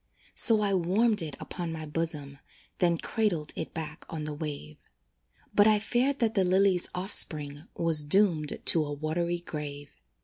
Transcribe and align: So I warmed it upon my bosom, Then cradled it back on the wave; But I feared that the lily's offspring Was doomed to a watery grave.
So 0.33 0.61
I 0.61 0.73
warmed 0.73 1.21
it 1.21 1.35
upon 1.39 1.71
my 1.71 1.85
bosom, 1.85 2.39
Then 2.79 2.97
cradled 2.97 3.53
it 3.55 3.71
back 3.75 4.03
on 4.09 4.23
the 4.23 4.33
wave; 4.33 4.79
But 5.53 5.67
I 5.67 5.77
feared 5.77 6.17
that 6.17 6.33
the 6.33 6.43
lily's 6.43 6.89
offspring 6.95 7.65
Was 7.75 8.03
doomed 8.03 8.57
to 8.65 8.83
a 8.83 8.91
watery 8.93 9.41
grave. 9.41 9.93